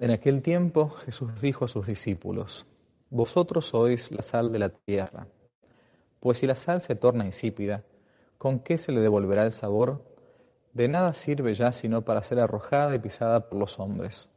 En 0.00 0.12
aquel 0.12 0.42
tiempo 0.42 0.90
Jesús 0.90 1.40
dijo 1.40 1.64
a 1.64 1.68
sus 1.68 1.84
discípulos, 1.88 2.66
Vosotros 3.10 3.66
sois 3.66 4.12
la 4.12 4.22
sal 4.22 4.52
de 4.52 4.60
la 4.60 4.68
tierra, 4.68 5.26
pues 6.20 6.38
si 6.38 6.46
la 6.46 6.54
sal 6.54 6.82
se 6.82 6.94
torna 6.94 7.26
insípida, 7.26 7.82
¿con 8.38 8.60
qué 8.60 8.78
se 8.78 8.92
le 8.92 9.00
devolverá 9.00 9.42
el 9.44 9.50
sabor? 9.50 10.04
De 10.72 10.86
nada 10.86 11.14
sirve 11.14 11.52
ya 11.54 11.72
sino 11.72 12.02
para 12.02 12.22
ser 12.22 12.38
arrojada 12.38 12.94
y 12.94 13.00
pisada 13.00 13.48
por 13.48 13.58
los 13.58 13.80
hombres. 13.80 14.28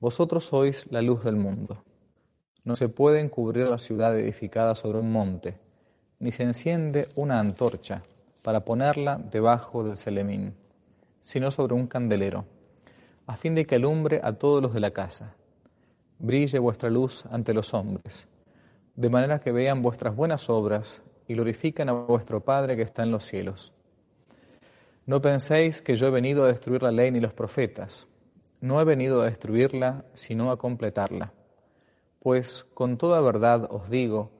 Vosotros 0.00 0.46
sois 0.46 0.90
la 0.90 1.02
luz 1.02 1.22
del 1.22 1.36
mundo. 1.36 1.82
No 2.64 2.76
se 2.76 2.88
puede 2.88 3.20
encubrir 3.20 3.66
la 3.66 3.78
ciudad 3.78 4.18
edificada 4.18 4.74
sobre 4.74 5.00
un 5.00 5.12
monte, 5.12 5.58
ni 6.18 6.32
se 6.32 6.44
enciende 6.44 7.08
una 7.14 7.40
antorcha 7.40 8.04
para 8.42 8.64
ponerla 8.64 9.18
debajo 9.18 9.84
del 9.84 9.98
celemín, 9.98 10.54
sino 11.20 11.50
sobre 11.50 11.74
un 11.74 11.86
candelero 11.88 12.55
a 13.26 13.36
fin 13.36 13.54
de 13.54 13.66
que 13.66 13.76
alumbre 13.76 14.20
a 14.22 14.32
todos 14.32 14.62
los 14.62 14.72
de 14.72 14.80
la 14.80 14.92
casa. 14.92 15.34
Brille 16.18 16.58
vuestra 16.58 16.88
luz 16.88 17.24
ante 17.26 17.52
los 17.52 17.74
hombres, 17.74 18.28
de 18.94 19.10
manera 19.10 19.40
que 19.40 19.52
vean 19.52 19.82
vuestras 19.82 20.14
buenas 20.14 20.48
obras 20.48 21.02
y 21.28 21.34
glorifiquen 21.34 21.88
a 21.88 21.92
vuestro 21.92 22.40
Padre 22.40 22.76
que 22.76 22.82
está 22.82 23.02
en 23.02 23.10
los 23.10 23.24
cielos. 23.24 23.72
No 25.06 25.20
penséis 25.20 25.82
que 25.82 25.94
yo 25.94 26.08
he 26.08 26.10
venido 26.10 26.44
a 26.44 26.48
destruir 26.48 26.82
la 26.82 26.90
ley 26.90 27.10
ni 27.10 27.20
los 27.20 27.32
profetas. 27.32 28.08
No 28.60 28.80
he 28.80 28.84
venido 28.84 29.22
a 29.22 29.26
destruirla, 29.26 30.04
sino 30.14 30.50
a 30.50 30.58
completarla. 30.58 31.32
Pues 32.20 32.64
con 32.74 32.96
toda 32.96 33.20
verdad 33.20 33.68
os 33.70 33.88
digo 33.88 34.32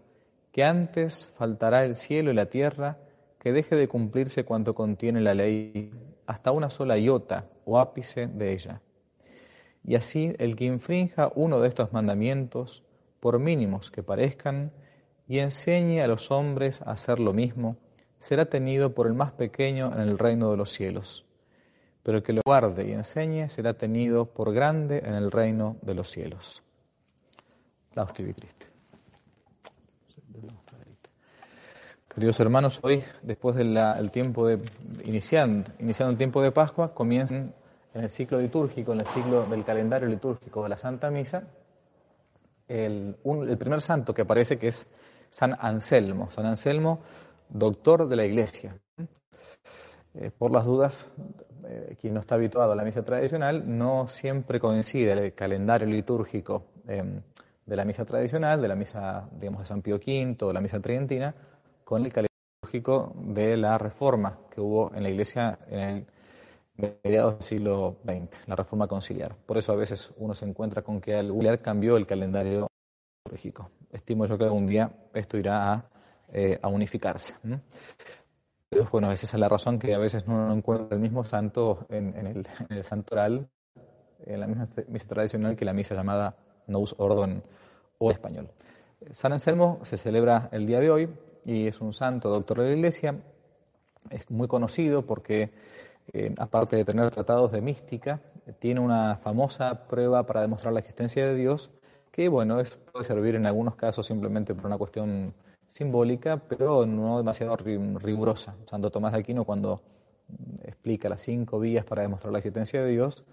que 0.50 0.64
antes 0.64 1.30
faltará 1.36 1.84
el 1.84 1.94
cielo 1.94 2.30
y 2.30 2.34
la 2.34 2.46
tierra 2.46 2.98
que 3.38 3.52
deje 3.52 3.76
de 3.76 3.86
cumplirse 3.86 4.44
cuanto 4.44 4.74
contiene 4.74 5.20
la 5.20 5.34
ley, 5.34 5.92
hasta 6.26 6.52
una 6.52 6.70
sola 6.70 6.98
iota 6.98 7.46
o 7.64 7.78
ápice 7.78 8.26
de 8.26 8.52
ella. 8.52 8.80
Y 9.84 9.94
así 9.94 10.34
el 10.38 10.56
que 10.56 10.64
infrinja 10.64 11.30
uno 11.34 11.60
de 11.60 11.68
estos 11.68 11.92
mandamientos, 11.92 12.82
por 13.20 13.38
mínimos 13.38 13.90
que 13.90 14.02
parezcan, 14.02 14.72
y 15.28 15.38
enseñe 15.38 16.00
a 16.00 16.06
los 16.06 16.30
hombres 16.30 16.82
a 16.82 16.92
hacer 16.92 17.18
lo 17.18 17.32
mismo, 17.32 17.76
será 18.18 18.46
tenido 18.46 18.94
por 18.94 19.06
el 19.06 19.14
más 19.14 19.32
pequeño 19.32 19.92
en 19.92 20.00
el 20.00 20.18
reino 20.18 20.50
de 20.50 20.56
los 20.56 20.70
cielos. 20.70 21.24
Pero 22.02 22.18
el 22.18 22.24
que 22.24 22.32
lo 22.32 22.42
guarde 22.44 22.88
y 22.88 22.92
enseñe 22.92 23.48
será 23.48 23.74
tenido 23.74 24.26
por 24.26 24.52
grande 24.52 24.98
en 25.04 25.14
el 25.14 25.30
reino 25.30 25.76
de 25.82 25.94
los 25.94 26.08
cielos. 26.08 26.62
Queridos 32.16 32.40
hermanos, 32.40 32.80
hoy, 32.82 33.04
después 33.20 33.56
del 33.56 34.10
tiempo 34.10 34.46
de 34.46 34.58
iniciando, 35.04 35.70
iniciando 35.80 36.12
un 36.12 36.16
tiempo 36.16 36.40
de 36.40 36.50
Pascua, 36.50 36.94
comienzan 36.94 37.52
en 37.92 38.04
el 38.04 38.08
ciclo 38.08 38.40
litúrgico, 38.40 38.94
en 38.94 39.00
el 39.00 39.06
ciclo 39.06 39.44
del 39.44 39.66
calendario 39.66 40.08
litúrgico 40.08 40.62
de 40.62 40.70
la 40.70 40.78
Santa 40.78 41.10
Misa, 41.10 41.42
el, 42.68 43.16
primer 43.58 43.82
santo 43.82 44.14
que 44.14 44.22
aparece 44.22 44.58
que 44.58 44.68
es 44.68 44.90
San 45.28 45.56
Anselmo. 45.60 46.30
San 46.30 46.46
Anselmo, 46.46 47.00
doctor 47.50 48.08
de 48.08 48.16
la 48.16 48.24
Iglesia. 48.24 48.74
Eh, 50.14 50.30
por 50.30 50.52
las 50.52 50.64
dudas, 50.64 51.06
eh, 51.66 51.98
quien 52.00 52.14
no 52.14 52.20
está 52.20 52.36
habituado 52.36 52.72
a 52.72 52.76
la 52.76 52.82
misa 52.82 53.04
tradicional, 53.04 53.62
no 53.76 54.08
siempre 54.08 54.58
coincide 54.58 55.12
el 55.12 55.34
calendario 55.34 55.86
litúrgico 55.86 56.62
em, 56.88 57.20
de 57.66 57.76
la 57.76 57.84
misa 57.84 58.06
tradicional, 58.06 58.62
de 58.62 58.68
la 58.68 58.74
misa, 58.74 59.28
digamos, 59.38 59.60
de 59.60 59.66
San 59.66 59.82
Pío 59.82 59.96
V, 59.96 60.38
o 60.40 60.52
la 60.54 60.62
misa 60.62 60.80
tridentina, 60.80 61.34
con 61.86 62.04
el 62.04 62.12
calendario 62.12 62.26
litúrgico 62.60 63.12
de 63.14 63.56
la 63.56 63.78
reforma 63.78 64.40
que 64.50 64.60
hubo 64.60 64.92
en 64.92 65.04
la 65.04 65.08
iglesia 65.08 65.56
en 65.68 65.78
el 65.78 66.06
mediados 67.04 67.34
del 67.34 67.42
siglo 67.42 67.98
XX, 68.02 68.48
la 68.48 68.56
reforma 68.56 68.88
conciliar. 68.88 69.36
Por 69.46 69.56
eso 69.56 69.72
a 69.72 69.76
veces 69.76 70.12
uno 70.16 70.34
se 70.34 70.46
encuentra 70.46 70.82
con 70.82 71.00
que 71.00 71.14
al 71.14 71.30
conciliar 71.30 71.62
cambió 71.62 71.96
el 71.96 72.04
calendario 72.04 72.66
litúrgico. 73.24 73.70
Estimo 73.92 74.26
yo 74.26 74.36
que 74.36 74.44
algún 74.44 74.66
día 74.66 74.90
esto 75.14 75.38
irá 75.38 75.62
a, 75.62 75.84
eh, 76.32 76.58
unificarse. 76.64 77.34
Pero 78.68 78.88
bueno, 78.90 79.12
esa 79.12 79.24
es 79.24 79.34
la 79.34 79.48
razón 79.48 79.78
que 79.78 79.94
a 79.94 79.98
veces 79.98 80.26
no 80.26 80.52
encuentra 80.52 80.96
el 80.96 81.00
mismo 81.00 81.22
santo 81.22 81.86
en, 81.88 82.16
el, 82.16 82.48
en 82.68 82.76
el 82.76 82.82
santoral, 82.82 83.48
en 84.26 84.40
la 84.40 84.48
misma 84.48 84.68
misa 84.88 85.06
tradicional 85.06 85.54
que 85.54 85.64
la 85.64 85.72
misa 85.72 85.94
llamada 85.94 86.36
Nous 86.66 86.96
Ordo 86.98 87.22
en, 87.22 87.44
o 87.98 88.10
español. 88.10 88.50
San 89.12 89.32
Anselmo 89.32 89.78
se 89.84 89.98
celebra 89.98 90.48
el 90.50 90.66
día 90.66 90.80
de 90.80 90.90
hoy, 90.90 91.08
y 91.46 91.68
es 91.68 91.80
un 91.80 91.92
santo 91.92 92.28
doctor 92.28 92.60
de 92.60 92.70
la 92.70 92.72
Iglesia. 92.74 93.14
Es 94.10 94.28
muy 94.30 94.48
conocido 94.48 95.06
porque, 95.06 95.50
eh, 96.12 96.34
aparte 96.38 96.76
de 96.76 96.84
tener 96.84 97.10
tratados 97.12 97.52
de 97.52 97.60
mística, 97.60 98.20
tiene 98.58 98.80
una 98.80 99.16
famosa 99.16 99.86
prueba 99.86 100.26
para 100.26 100.40
demostrar 100.40 100.72
la 100.72 100.80
existencia 100.80 101.24
de 101.24 101.36
Dios, 101.36 101.70
que 102.10 102.28
bueno, 102.28 102.58
puede 102.92 103.04
servir 103.04 103.36
en 103.36 103.46
algunos 103.46 103.76
casos 103.76 104.06
simplemente 104.06 104.54
por 104.54 104.66
una 104.66 104.76
cuestión 104.76 105.34
simbólica, 105.68 106.36
pero 106.48 106.84
no 106.84 107.18
demasiado 107.18 107.56
rigurosa. 107.56 108.56
Santo 108.64 108.90
Tomás 108.90 109.12
de 109.12 109.20
Aquino, 109.20 109.44
cuando 109.44 109.82
explica 110.64 111.08
las 111.08 111.22
cinco 111.22 111.60
vías 111.60 111.84
para 111.84 112.02
demostrar 112.02 112.32
la 112.32 112.38
existencia 112.38 112.82
de 112.82 112.90
Dios, 112.90 113.24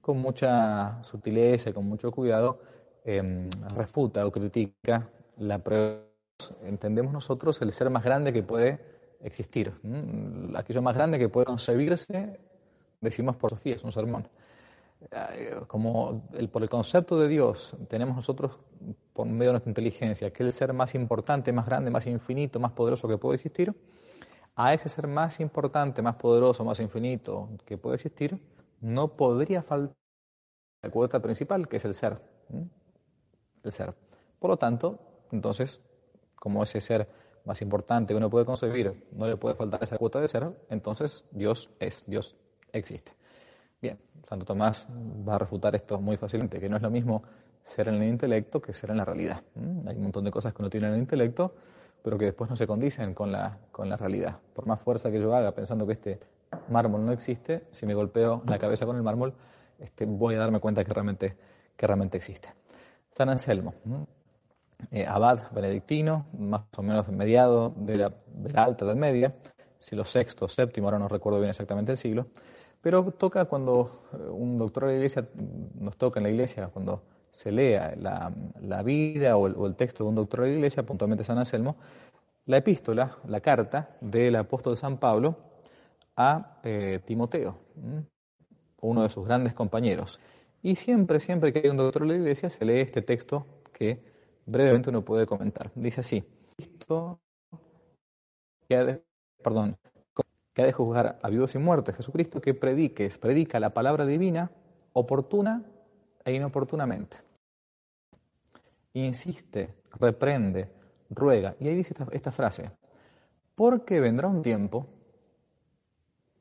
con 0.00 0.18
mucha 0.18 1.02
sutileza 1.02 1.70
y 1.70 1.72
con 1.72 1.86
mucho 1.86 2.12
cuidado, 2.12 2.60
em, 3.04 3.50
refuta 3.74 4.24
o 4.24 4.30
critica 4.30 5.08
la 5.38 5.58
prueba 5.58 6.06
entendemos 6.62 7.12
nosotros 7.12 7.60
el 7.62 7.72
ser 7.72 7.90
más 7.90 8.04
grande 8.04 8.32
que 8.32 8.42
puede 8.42 8.80
existir. 9.20 9.72
Aquello 10.54 10.82
más 10.82 10.94
grande 10.94 11.18
que 11.18 11.28
puede 11.28 11.46
concebirse, 11.46 12.40
decimos 13.00 13.36
por 13.36 13.50
Sofía, 13.50 13.74
es 13.74 13.84
un 13.84 13.92
sermón. 13.92 14.28
Eh, 15.10 15.60
como 15.66 16.28
el, 16.32 16.48
por 16.48 16.62
el 16.62 16.70
concepto 16.70 17.18
de 17.18 17.28
Dios 17.28 17.76
tenemos 17.88 18.16
nosotros, 18.16 18.58
por 19.12 19.26
medio 19.26 19.50
de 19.50 19.52
nuestra 19.52 19.70
inteligencia, 19.70 20.32
que 20.32 20.42
el 20.42 20.52
ser 20.52 20.72
más 20.72 20.94
importante, 20.94 21.52
más 21.52 21.66
grande, 21.66 21.90
más 21.90 22.06
infinito, 22.06 22.58
más 22.60 22.72
poderoso 22.72 23.08
que 23.08 23.18
puede 23.18 23.36
existir, 23.36 23.74
a 24.54 24.72
ese 24.72 24.88
ser 24.88 25.06
más 25.06 25.38
importante, 25.40 26.00
más 26.00 26.16
poderoso, 26.16 26.64
más 26.64 26.80
infinito 26.80 27.50
que 27.66 27.76
puede 27.76 27.96
existir, 27.96 28.40
no 28.80 29.08
podría 29.08 29.62
faltar 29.62 29.94
la 30.82 30.90
cuota 30.90 31.20
principal, 31.20 31.68
que 31.68 31.76
es 31.76 31.84
el 31.84 31.94
ser. 31.94 32.18
El 33.62 33.72
ser. 33.72 33.94
Por 34.38 34.50
lo 34.50 34.56
tanto, 34.56 34.98
entonces, 35.32 35.80
como 36.38 36.62
ese 36.62 36.80
ser 36.80 37.08
más 37.44 37.62
importante 37.62 38.12
que 38.12 38.18
uno 38.18 38.28
puede 38.28 38.44
concebir, 38.44 39.06
no 39.12 39.26
le 39.26 39.36
puede 39.36 39.54
faltar 39.54 39.82
esa 39.82 39.98
cuota 39.98 40.20
de 40.20 40.28
ser, 40.28 40.50
entonces 40.68 41.24
Dios 41.30 41.70
es, 41.78 42.04
Dios 42.06 42.36
existe. 42.72 43.12
Bien, 43.80 43.98
Santo 44.22 44.44
Tomás 44.44 44.88
va 45.26 45.36
a 45.36 45.38
refutar 45.38 45.74
esto 45.76 46.00
muy 46.00 46.16
fácilmente, 46.16 46.58
que 46.58 46.68
no 46.68 46.76
es 46.76 46.82
lo 46.82 46.90
mismo 46.90 47.22
ser 47.62 47.88
en 47.88 47.96
el 47.96 48.08
intelecto 48.08 48.60
que 48.60 48.72
ser 48.72 48.90
en 48.90 48.96
la 48.96 49.04
realidad. 49.04 49.42
¿Mm? 49.54 49.88
Hay 49.88 49.96
un 49.96 50.02
montón 50.02 50.24
de 50.24 50.30
cosas 50.30 50.52
que 50.52 50.62
uno 50.62 50.70
tiene 50.70 50.88
en 50.88 50.94
el 50.94 51.00
intelecto, 51.00 51.54
pero 52.02 52.16
que 52.16 52.26
después 52.26 52.48
no 52.48 52.56
se 52.56 52.66
condicen 52.66 53.14
con 53.14 53.32
la, 53.32 53.58
con 53.72 53.88
la 53.88 53.96
realidad. 53.96 54.38
Por 54.54 54.66
más 54.66 54.80
fuerza 54.80 55.10
que 55.10 55.20
yo 55.20 55.34
haga 55.34 55.52
pensando 55.52 55.86
que 55.86 55.94
este 55.94 56.20
mármol 56.70 57.04
no 57.04 57.12
existe, 57.12 57.64
si 57.72 57.86
me 57.86 57.94
golpeo 57.94 58.42
la 58.46 58.58
cabeza 58.58 58.86
con 58.86 58.96
el 58.96 59.02
mármol, 59.02 59.34
este, 59.78 60.06
voy 60.06 60.36
a 60.36 60.38
darme 60.38 60.60
cuenta 60.60 60.84
que 60.84 60.92
realmente, 60.92 61.36
que 61.76 61.86
realmente 61.86 62.16
existe. 62.16 62.48
San 63.12 63.28
Anselmo, 63.28 63.74
eh, 64.90 65.04
abad 65.06 65.50
benedictino, 65.52 66.26
más 66.38 66.62
o 66.76 66.82
menos 66.82 67.08
mediado 67.08 67.72
de 67.76 67.96
la, 67.96 68.12
de 68.34 68.52
la 68.52 68.64
alta 68.64 68.84
Edad 68.84 68.96
Media, 68.96 69.34
siglo 69.78 70.04
VI 70.04 70.46
VII, 70.56 70.84
ahora 70.84 70.98
no 70.98 71.08
recuerdo 71.08 71.38
bien 71.38 71.50
exactamente 71.50 71.92
el 71.92 71.98
siglo, 71.98 72.26
pero 72.80 73.02
toca 73.12 73.46
cuando 73.46 74.02
eh, 74.12 74.16
un 74.30 74.58
doctor 74.58 74.84
de 74.84 74.90
la 74.90 74.96
iglesia, 74.96 75.26
nos 75.80 75.96
toca 75.96 76.20
en 76.20 76.24
la 76.24 76.30
iglesia, 76.30 76.68
cuando 76.68 77.02
se 77.30 77.52
lea 77.52 77.94
la, 77.98 78.32
la 78.60 78.82
vida 78.82 79.36
o 79.36 79.66
el, 79.66 79.74
texto 79.74 80.04
de 80.04 80.10
un 80.10 80.16
doctor 80.16 80.42
de 80.42 80.48
la 80.48 80.54
iglesia, 80.54 80.84
puntualmente 80.84 81.24
San 81.24 81.38
Anselmo, 81.38 81.76
la 82.46 82.58
epístola, 82.58 83.18
la 83.26 83.40
carta 83.40 83.96
del 84.00 84.36
apóstol 84.36 84.76
San 84.76 84.98
Pablo 84.98 85.36
a 86.16 86.60
eh, 86.62 87.00
Timoteo, 87.04 87.58
uno 88.80 89.02
de 89.02 89.10
sus 89.10 89.26
grandes 89.26 89.52
compañeros. 89.52 90.20
Y 90.62 90.76
siempre, 90.76 91.20
siempre 91.20 91.52
que 91.52 91.60
hay 91.60 91.68
un 91.68 91.76
doctor 91.76 92.02
de 92.02 92.08
la 92.08 92.14
iglesia, 92.16 92.48
se 92.48 92.64
lee 92.64 92.80
este 92.80 93.02
texto 93.02 93.46
que 93.72 94.15
brevemente 94.46 94.90
uno 94.90 95.04
puede 95.04 95.26
comentar. 95.26 95.70
Dice 95.74 96.00
así, 96.00 96.24
Cristo 96.56 97.20
que 98.68 98.76
ha 98.76 98.84
de, 98.84 100.72
juzgar 100.72 101.18
a 101.22 101.28
vivos 101.28 101.54
y 101.54 101.58
muertos, 101.58 101.94
Jesucristo 101.94 102.40
que 102.40 102.54
prediques, 102.54 103.18
predica 103.18 103.60
la 103.60 103.70
palabra 103.70 104.06
divina, 104.06 104.50
oportuna 104.92 105.64
e 106.24 106.32
inoportunamente. 106.32 107.18
Insiste, 108.94 109.74
reprende, 110.00 110.70
ruega. 111.10 111.54
Y 111.60 111.68
ahí 111.68 111.74
dice 111.74 111.94
esta, 111.96 112.06
esta 112.12 112.32
frase, 112.32 112.70
porque 113.54 114.00
vendrá 114.00 114.28
un 114.28 114.42
tiempo 114.42 114.86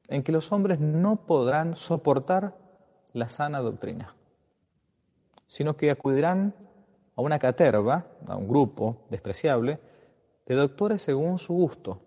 en 0.08 0.24
que 0.24 0.32
los 0.32 0.52
hombres 0.52 0.80
no 0.80 1.26
podrán 1.26 1.76
soportar 1.76 2.56
la 3.14 3.30
sana 3.30 3.60
doctrina, 3.60 4.16
sino 5.48 5.76
que 5.76 5.92
acudirán 5.92 6.54
a 7.16 7.22
una 7.22 7.40
caterva, 7.40 8.06
a 8.28 8.36
un 8.36 8.48
grupo 8.48 9.06
despreciable, 9.10 9.80
de 10.46 10.56
doctores 10.56 11.02
según 11.02 11.38
su 11.40 11.54
gusto, 11.54 12.02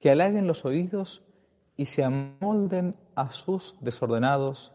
que 0.00 0.10
halaguen 0.10 0.46
los 0.46 0.64
oídos 0.64 1.22
y 1.76 1.86
se 1.86 2.04
amolden 2.04 2.96
a 3.14 3.30
sus 3.32 3.76
desordenados 3.80 4.72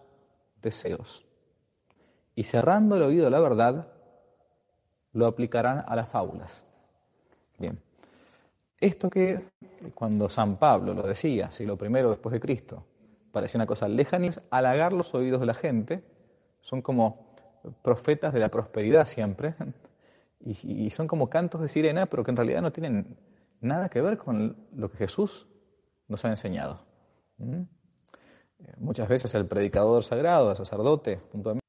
deseos. 0.62 1.26
Y 2.36 2.44
cerrando 2.44 2.96
el 2.96 3.04
oído 3.04 3.28
a 3.28 3.30
la 3.30 3.40
verdad, 3.40 3.92
lo 5.14 5.26
aplicarán 5.26 5.84
a 5.88 5.96
las 5.96 6.10
fábulas. 6.10 6.66
Bien. 7.58 7.80
Esto 8.80 9.10
que 9.10 9.46
cuando 9.94 10.30
San 10.30 10.58
Pablo 10.58 10.94
lo 10.94 11.04
decía, 11.04 11.52
siglo 11.52 11.78
I 11.82 11.88
después 12.10 12.34
de 12.34 12.40
Cristo, 12.40 12.84
parecía 13.32 13.58
una 13.58 13.66
cosa 13.66 13.88
lejana, 13.88 14.32
halagar 14.50 14.94
los 14.94 15.16
oídos 15.16 15.40
de 15.40 15.46
la 15.46 15.54
gente, 15.54 16.04
son 16.60 16.82
como 16.82 17.25
profetas 17.82 18.34
de 18.34 18.40
la 18.40 18.50
prosperidad 18.50 19.06
siempre, 19.06 19.56
y, 20.40 20.90
son 20.92 21.08
como 21.08 21.30
cantos 21.30 21.62
de 21.62 21.70
sirena, 21.70 22.06
pero 22.06 22.24
que 22.24 22.32
en 22.32 22.38
realidad 22.38 22.62
no 22.62 22.72
tienen 22.72 23.18
nada 23.62 23.90
que 23.90 24.02
ver 24.02 24.18
con 24.18 24.56
lo 24.74 24.92
que 24.92 24.98
Jesús 24.98 25.48
nos 26.08 26.24
ha 26.24 26.30
enseñado. 26.30 26.86
¿Mm? 27.38 27.64
Muchas 28.78 29.10
veces 29.10 29.34
el 29.36 29.48
predicador 29.48 30.04
sagrado, 30.04 30.52
el 30.52 30.58
sacerdote, 30.58 31.18
puntualmente, 31.32 31.66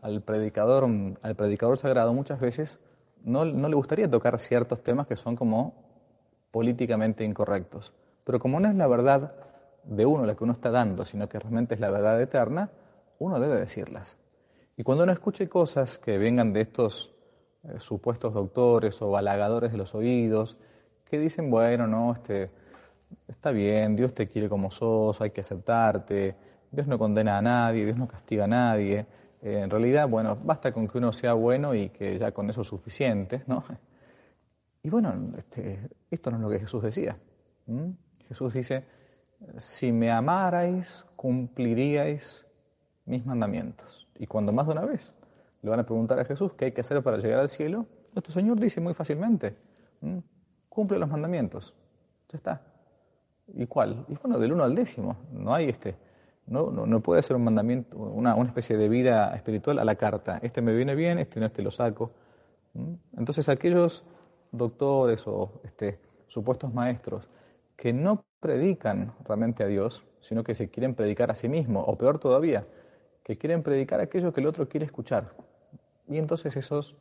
al 0.00 0.22
predicador, 0.22 0.88
al 1.22 1.36
predicador 1.36 1.76
sagrado 1.76 2.14
muchas 2.14 2.40
veces 2.40 2.78
no, 3.22 3.44
no, 3.44 3.68
le 3.68 3.74
gustaría 3.74 4.08
tocar 4.08 4.38
ciertos 4.38 4.82
temas 4.82 5.06
que 5.06 5.16
son 5.16 5.36
como 5.36 5.74
políticamente 6.50 7.24
incorrectos. 7.24 7.92
Pero 8.24 8.38
como 8.38 8.60
no 8.60 8.68
es 8.68 8.74
la 8.74 8.86
verdad 8.86 9.47
de 9.88 10.04
uno 10.06 10.26
la 10.26 10.34
que 10.34 10.44
uno 10.44 10.52
está 10.52 10.70
dando, 10.70 11.04
sino 11.04 11.28
que 11.28 11.38
realmente 11.38 11.74
es 11.74 11.80
la 11.80 11.90
verdad 11.90 12.20
eterna, 12.20 12.70
uno 13.18 13.40
debe 13.40 13.58
decirlas. 13.58 14.16
Y 14.76 14.82
cuando 14.82 15.04
uno 15.04 15.12
escuche 15.12 15.48
cosas 15.48 15.98
que 15.98 16.18
vengan 16.18 16.52
de 16.52 16.60
estos 16.60 17.12
eh, 17.64 17.80
supuestos 17.80 18.34
doctores 18.34 19.00
o 19.02 19.16
halagadores 19.16 19.72
de 19.72 19.78
los 19.78 19.94
oídos, 19.94 20.56
que 21.04 21.18
dicen, 21.18 21.50
bueno, 21.50 21.86
no, 21.86 22.12
este, 22.12 22.50
está 23.26 23.50
bien, 23.50 23.96
Dios 23.96 24.14
te 24.14 24.26
quiere 24.26 24.48
como 24.48 24.70
sos, 24.70 25.20
hay 25.20 25.30
que 25.30 25.40
aceptarte, 25.40 26.36
Dios 26.70 26.86
no 26.86 26.98
condena 26.98 27.38
a 27.38 27.42
nadie, 27.42 27.84
Dios 27.84 27.96
no 27.96 28.06
castiga 28.06 28.44
a 28.44 28.48
nadie, 28.48 29.06
eh, 29.40 29.60
en 29.62 29.70
realidad, 29.70 30.06
bueno, 30.06 30.36
basta 30.36 30.70
con 30.70 30.86
que 30.86 30.98
uno 30.98 31.12
sea 31.12 31.32
bueno 31.32 31.74
y 31.74 31.88
que 31.88 32.18
ya 32.18 32.30
con 32.32 32.50
eso 32.50 32.60
es 32.60 32.68
suficiente, 32.68 33.42
¿no? 33.46 33.64
Y 34.80 34.90
bueno, 34.90 35.12
este, 35.36 35.88
esto 36.08 36.30
no 36.30 36.36
es 36.36 36.42
lo 36.44 36.48
que 36.48 36.60
Jesús 36.60 36.82
decía. 36.84 37.18
Jesús 38.28 38.54
dice, 38.54 38.84
si 39.58 39.92
me 39.92 40.10
amarais, 40.10 41.04
cumpliríais 41.16 42.46
mis 43.04 43.24
mandamientos. 43.24 44.06
Y 44.18 44.26
cuando 44.26 44.52
más 44.52 44.66
de 44.66 44.72
una 44.72 44.84
vez 44.84 45.12
le 45.62 45.70
van 45.70 45.80
a 45.80 45.84
preguntar 45.84 46.18
a 46.20 46.24
Jesús 46.24 46.52
qué 46.54 46.66
hay 46.66 46.72
que 46.72 46.80
hacer 46.80 47.02
para 47.02 47.18
llegar 47.18 47.40
al 47.40 47.48
cielo, 47.48 47.86
nuestro 48.14 48.32
Señor 48.32 48.58
dice 48.58 48.80
muy 48.80 48.94
fácilmente, 48.94 49.56
cumple 50.68 50.98
los 50.98 51.08
mandamientos. 51.08 51.74
Ya 52.30 52.36
está. 52.36 52.62
¿Y 53.54 53.66
cuál? 53.66 54.04
Y 54.08 54.14
bueno, 54.14 54.38
del 54.38 54.52
uno 54.52 54.64
al 54.64 54.74
décimo. 54.74 55.16
No 55.32 55.54
hay 55.54 55.68
este 55.68 55.96
no, 56.48 56.70
no, 56.70 57.00
puede 57.00 57.22
ser 57.22 57.36
un 57.36 57.44
mandamiento, 57.44 57.98
una, 57.98 58.34
una, 58.34 58.48
especie 58.48 58.76
de 58.76 58.88
vida 58.88 59.34
espiritual 59.34 59.78
a 59.78 59.84
la 59.84 59.96
carta. 59.96 60.38
Este 60.42 60.62
me 60.62 60.74
viene 60.74 60.94
bien, 60.94 61.18
este 61.18 61.40
no, 61.40 61.46
este 61.46 61.62
lo 61.62 61.70
saco. 61.70 62.12
¿Mm? 62.74 62.94
Entonces 63.18 63.48
aquellos 63.48 64.04
doctores 64.50 65.26
o 65.26 65.60
este, 65.64 66.00
supuestos 66.26 66.72
maestros 66.72 67.28
que 67.76 67.92
no 67.92 68.24
predican 68.40 69.12
realmente 69.24 69.62
a 69.64 69.66
Dios, 69.66 70.04
sino 70.20 70.44
que 70.44 70.54
se 70.54 70.70
quieren 70.70 70.94
predicar 70.94 71.30
a 71.30 71.34
sí 71.34 71.48
mismos, 71.48 71.84
o 71.86 71.96
peor 71.96 72.18
todavía, 72.18 72.66
que 73.22 73.36
quieren 73.36 73.62
predicar 73.62 74.00
aquello 74.00 74.32
que 74.32 74.40
el 74.40 74.46
otro 74.46 74.68
quiere 74.68 74.86
escuchar. 74.86 75.32
Y 76.08 76.18
entonces 76.18 76.56
esos 76.56 76.96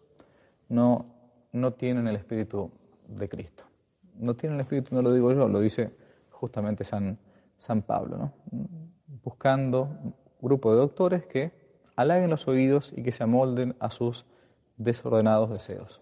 no, 0.68 1.06
no 1.52 1.74
tienen 1.74 2.08
el 2.08 2.16
Espíritu 2.16 2.72
de 3.08 3.30
Cristo. 3.30 3.64
No 4.16 4.36
tienen 4.36 4.56
el 4.56 4.62
Espíritu, 4.62 4.96
no 4.96 5.02
lo 5.02 5.14
digo 5.14 5.32
yo, 5.32 5.48
lo 5.48 5.60
dice 5.60 5.92
justamente 6.32 6.84
San, 6.84 7.18
San 7.58 7.82
Pablo. 7.82 8.18
¿no? 8.18 8.34
buscando 9.24 9.90
un 10.02 10.14
grupo 10.42 10.72
de 10.72 10.78
doctores 10.78 11.26
que 11.26 11.52
halaguen 11.98 12.30
los 12.30 12.48
oídos 12.48 12.94
y 12.96 13.04
que 13.04 13.12
se 13.12 13.24
amolden 13.24 13.76
a 13.80 13.90
sus 13.90 14.26
desordenados 14.78 15.50
deseos. 15.50 16.02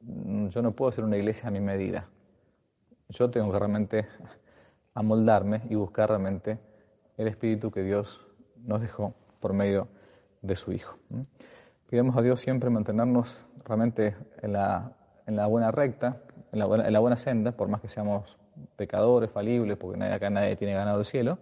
Yo 0.00 0.60
no 0.60 0.72
puedo 0.72 0.92
ser 0.92 1.04
una 1.04 1.16
iglesia 1.16 1.48
a 1.48 1.50
mi 1.50 1.60
medida. 1.60 2.08
Yo 3.08 3.30
tengo 3.30 3.52
que 3.52 3.58
realmente 3.58 4.06
amoldarme 4.94 5.62
y 5.68 5.74
buscar 5.74 6.08
realmente 6.08 6.58
el 7.16 7.28
espíritu 7.28 7.70
que 7.70 7.82
Dios 7.82 8.26
nos 8.64 8.80
dejó 8.80 9.14
por 9.40 9.52
medio 9.52 9.88
de 10.42 10.56
su 10.56 10.72
Hijo. 10.72 10.96
Pidamos 11.88 12.16
a 12.16 12.22
Dios 12.22 12.40
siempre 12.40 12.70
mantenernos 12.70 13.38
realmente 13.64 14.16
en 14.42 14.52
la, 14.52 14.92
en 15.26 15.36
la 15.36 15.46
buena 15.46 15.70
recta, 15.70 16.22
en 16.52 16.58
la 16.58 17.00
buena, 17.00 17.16
senda, 17.16 17.52
por 17.52 17.68
más 17.68 17.80
que 17.80 17.88
seamos 17.88 18.38
pecadores, 18.76 19.30
falibles, 19.30 19.76
porque 19.76 19.98
nadie, 19.98 20.14
acá 20.14 20.30
nadie 20.30 20.56
tiene 20.56 20.74
ganado 20.74 21.00
el 21.00 21.04
cielo 21.04 21.38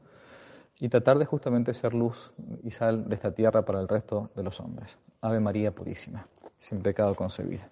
y 0.80 0.88
tratar 0.88 1.18
de 1.18 1.26
justamente 1.26 1.74
ser 1.74 1.94
luz 1.94 2.32
y 2.62 2.70
sal 2.70 3.08
de 3.08 3.14
esta 3.14 3.32
tierra 3.32 3.64
para 3.64 3.80
el 3.80 3.88
resto 3.88 4.30
de 4.34 4.42
los 4.42 4.58
hombres. 4.60 4.98
Ave 5.20 5.38
María 5.38 5.70
Purísima, 5.72 6.26
sin 6.58 6.82
pecado 6.82 7.14
concebida. 7.14 7.68